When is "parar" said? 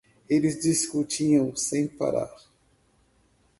1.87-2.35